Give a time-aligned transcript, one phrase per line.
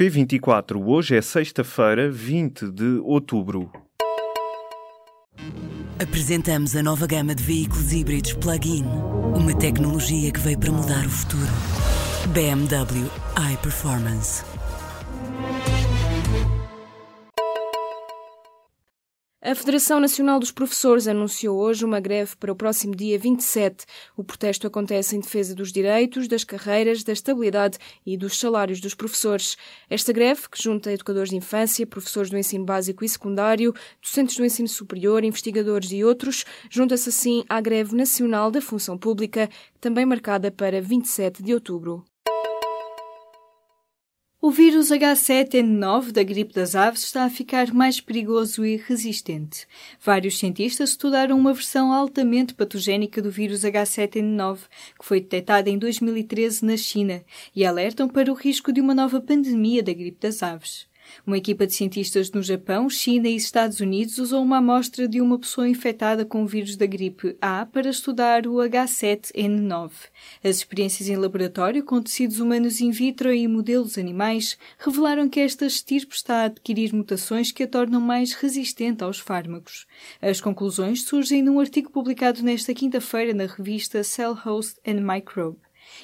[0.00, 3.70] P24, hoje é sexta-feira, 20 de outubro.
[6.02, 8.86] Apresentamos a nova gama de veículos híbridos plug-in.
[9.36, 11.52] Uma tecnologia que veio para mudar o futuro.
[12.32, 13.10] BMW
[13.52, 14.42] iPerformance.
[19.42, 23.86] A Federação Nacional dos Professores anunciou hoje uma greve para o próximo dia 27.
[24.14, 28.94] O protesto acontece em defesa dos direitos, das carreiras, da estabilidade e dos salários dos
[28.94, 29.56] professores.
[29.88, 34.44] Esta greve, que junta educadores de infância, professores do ensino básico e secundário, docentes do
[34.44, 39.48] ensino superior, investigadores e outros, junta-se assim à greve nacional da função pública,
[39.80, 42.04] também marcada para 27 de outubro.
[44.42, 49.68] O vírus H7N9 da gripe das aves está a ficar mais perigoso e resistente.
[50.02, 54.60] Vários cientistas estudaram uma versão altamente patogénica do vírus H7N9,
[54.98, 57.22] que foi detectada em 2013 na China,
[57.54, 60.89] e alertam para o risco de uma nova pandemia da gripe das aves.
[61.26, 65.38] Uma equipa de cientistas no Japão, China e Estados Unidos usou uma amostra de uma
[65.38, 69.90] pessoa infectada com o vírus da gripe A para estudar o H7N9.
[70.42, 75.66] As experiências em laboratório com tecidos humanos in vitro e modelos animais revelaram que esta
[75.66, 79.86] estirpe está a adquirir mutações que a tornam mais resistente aos fármacos.
[80.20, 85.58] As conclusões surgem num artigo publicado nesta quinta-feira na revista Cell Host and Microbe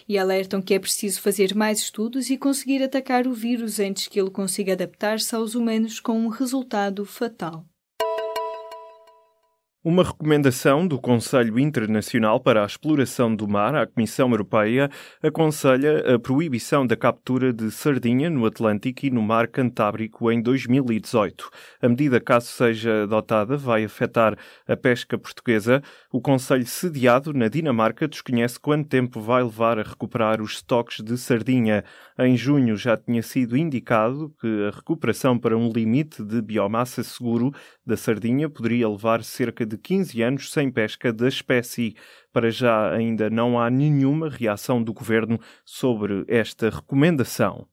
[0.08, 4.20] e alertam que é preciso fazer mais estudos e conseguir atacar o vírus antes que
[4.20, 7.64] ele consiga adaptar-se aos humanos com um resultado fatal.
[9.88, 14.91] Uma recomendação do Conselho Internacional para a Exploração do Mar à Comissão Europeia
[15.22, 21.48] aconselha a proibição da captura de sardinha no Atlântico e no Mar Cantábrico em 2018.
[21.80, 24.36] A medida, caso seja adotada, vai afetar
[24.66, 25.80] a pesca portuguesa.
[26.10, 31.16] O Conselho sediado na Dinamarca desconhece quanto tempo vai levar a recuperar os estoques de
[31.16, 31.84] sardinha.
[32.19, 37.52] Em junho já tinha sido indicado que a recuperação para um limite de biomassa seguro
[37.86, 41.94] da sardinha poderia levar cerca de 15 anos sem pesca da espécie.
[42.32, 47.66] Para já ainda não há nenhuma reação do governo sobre esta recomendação.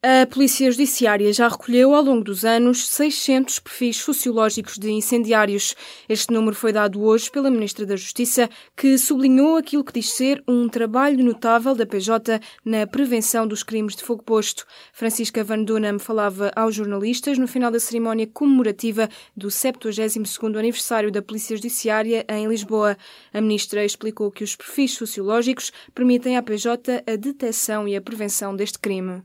[0.00, 5.74] A Polícia Judiciária já recolheu ao longo dos anos 600 perfis sociológicos de incendiários.
[6.08, 10.40] Este número foi dado hoje pela Ministra da Justiça, que sublinhou aquilo que diz ser
[10.46, 14.64] um trabalho notável da PJ na prevenção dos crimes de fogo posto.
[14.92, 21.22] Francisca Van Dunham falava aos jornalistas no final da cerimónia comemorativa do 72º aniversário da
[21.22, 22.96] Polícia Judiciária em Lisboa.
[23.34, 28.54] A Ministra explicou que os perfis sociológicos permitem à PJ a detecção e a prevenção
[28.54, 29.24] deste crime.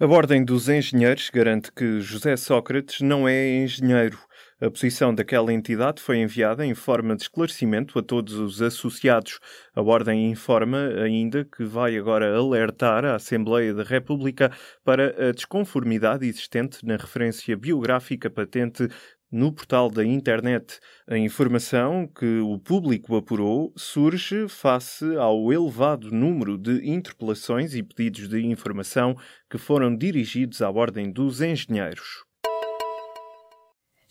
[0.00, 4.18] A Ordem dos Engenheiros garante que José Sócrates não é engenheiro.
[4.60, 9.38] A posição daquela entidade foi enviada em forma de esclarecimento a todos os associados.
[9.72, 14.50] A Ordem informa ainda que vai agora alertar a Assembleia da República
[14.84, 18.88] para a desconformidade existente na referência biográfica patente
[19.34, 20.78] no portal da internet.
[21.08, 28.28] A informação que o público apurou surge face ao elevado número de interpelações e pedidos
[28.28, 29.16] de informação
[29.50, 32.23] que foram dirigidos à Ordem dos Engenheiros.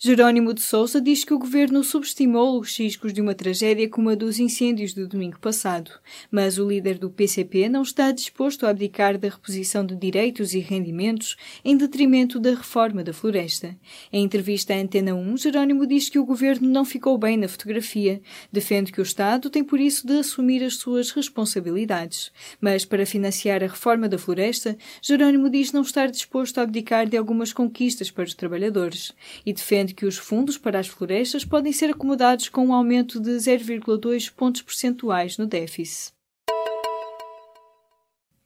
[0.06, 4.14] Jerónimo de Sousa diz que o governo subestimou os riscos de uma tragédia como a
[4.14, 5.90] dos incêndios do domingo passado,
[6.30, 10.58] mas o líder do PCP não está disposto a abdicar da reposição de direitos e
[10.58, 13.74] rendimentos em detrimento da reforma da floresta.
[14.12, 18.20] Em entrevista à Antena 1, Jerónimo diz que o governo não ficou bem na fotografia,
[18.52, 22.30] defende que o Estado tem por isso de assumir as suas responsabilidades.
[22.60, 27.16] Mas para financiar a reforma da floresta, Jerónimo diz não estar disposto a abdicar de
[27.16, 29.10] algumas conquistas para os trabalhadores
[29.46, 33.30] e defende que os fundos para as florestas podem ser acomodados com um aumento de
[33.30, 36.12] 0,2 pontos percentuais no déficit.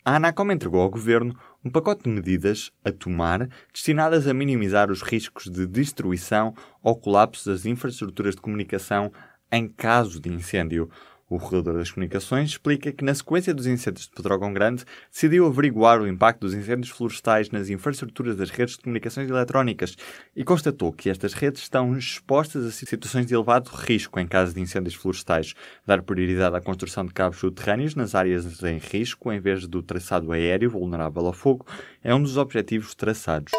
[0.05, 5.03] A Anacom entregou ao Governo um pacote de medidas a tomar destinadas a minimizar os
[5.03, 9.12] riscos de destruição ou colapso das infraestruturas de comunicação
[9.53, 10.89] em caso de incêndio.
[11.31, 16.01] O regulador das comunicações explica que, na sequência dos incêndios de Pedrógão Grande, decidiu averiguar
[16.01, 19.95] o impacto dos incêndios florestais nas infraestruturas das redes de comunicações eletrónicas
[20.35, 24.61] e constatou que estas redes estão expostas a situações de elevado risco em caso de
[24.61, 25.55] incêndios florestais.
[25.87, 30.33] Dar prioridade à construção de cabos subterrâneos nas áreas em risco, em vez do traçado
[30.33, 31.67] aéreo vulnerável ao fogo,
[32.03, 33.53] é um dos objetivos traçados.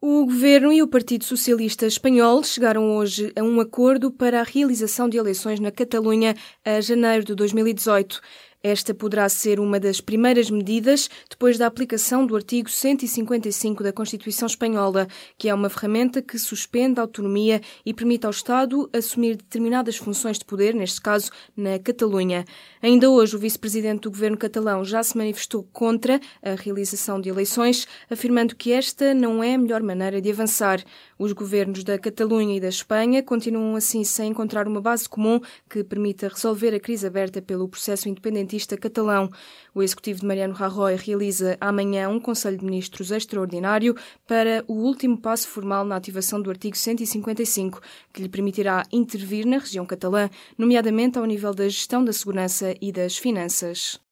[0.00, 5.08] O governo e o Partido Socialista Espanhol chegaram hoje a um acordo para a realização
[5.08, 8.20] de eleições na Catalunha a janeiro de 2018.
[8.60, 14.46] Esta poderá ser uma das primeiras medidas depois da aplicação do artigo 155 da Constituição
[14.46, 15.06] Espanhola,
[15.36, 20.40] que é uma ferramenta que suspende a autonomia e permite ao Estado assumir determinadas funções
[20.40, 22.44] de poder, neste caso na Catalunha.
[22.82, 27.86] Ainda hoje, o vice-presidente do governo catalão já se manifestou contra a realização de eleições,
[28.10, 30.82] afirmando que esta não é a melhor maneira de avançar.
[31.16, 35.40] Os governos da Catalunha e da Espanha continuam assim sem encontrar uma base comum
[35.70, 39.30] que permita resolver a crise aberta pelo processo independente independentista catalão.
[39.74, 43.94] O executivo de Mariano Rajoy realiza amanhã um Conselho de Ministros extraordinário
[44.26, 47.80] para o último passo formal na ativação do artigo 155,
[48.12, 52.90] que lhe permitirá intervir na região catalã, nomeadamente ao nível da gestão da segurança e
[52.90, 54.07] das finanças.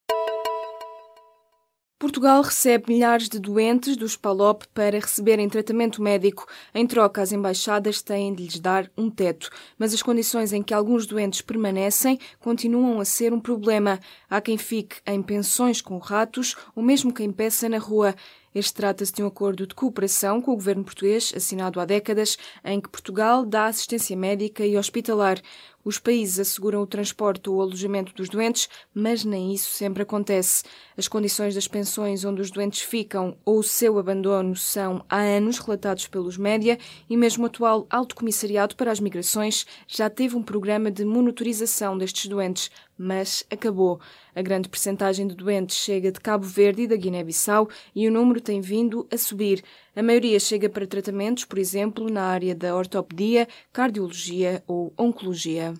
[1.99, 6.45] Portugal recebe milhares de doentes dos PALOP para receberem tratamento médico.
[6.71, 9.49] Em troca, as embaixadas têm de lhes dar um teto.
[9.79, 13.99] Mas as condições em que alguns doentes permanecem continuam a ser um problema.
[14.29, 18.13] Há quem fique em pensões com ratos ou mesmo quem peça na rua.
[18.53, 22.81] Este trata-se de um acordo de cooperação com o governo português, assinado há décadas, em
[22.81, 25.39] que Portugal dá assistência médica e hospitalar.
[25.87, 30.65] Os países asseguram o transporte ou o alojamento dos doentes, mas nem isso sempre acontece.
[30.97, 35.59] As condições das pensões onde os doentes ficam ou o seu abandono são há anos
[35.59, 36.77] relatados pelos média
[37.09, 41.97] e mesmo o atual Alto Comissariado para as Migrações já teve um programa de monitorização
[41.97, 44.01] destes doentes, mas acabou.
[44.35, 48.41] A grande percentagem de doentes chega de Cabo Verde e da Guiné-Bissau e o número
[48.41, 49.63] tem vindo a subir.
[49.97, 55.73] A maioria chega para tratamentos, por exemplo, na área da ortopedia, cardiologia ou oncologia.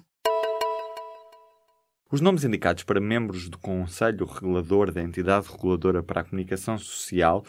[2.11, 7.45] Os nomes indicados para membros do Conselho Regulador da Entidade Reguladora para a Comunicação Social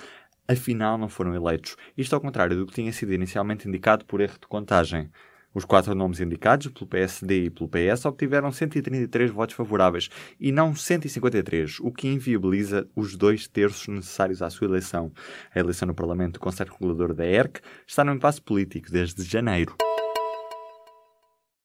[0.46, 1.74] afinal não foram eleitos.
[1.96, 5.10] Isto ao contrário do que tinha sido inicialmente indicado por erro de contagem.
[5.58, 10.08] Os quatro nomes indicados, pelo PSD e pelo PS, obtiveram 133 votos favoráveis
[10.38, 15.10] e não 153, o que inviabiliza os dois terços necessários à sua eleição.
[15.52, 19.74] A eleição no Parlamento do Conselho Regulador da ERC está no impasse político desde janeiro.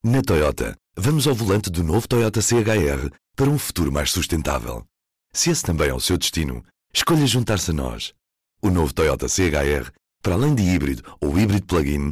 [0.03, 4.83] Na Toyota, vamos ao volante do novo Toyota CHR para um futuro mais sustentável.
[5.31, 8.11] Se esse também é o seu destino, escolha juntar-se a nós.
[8.59, 9.91] O novo Toyota CHR,
[10.23, 12.11] para além de híbrido ou híbrido plug-in,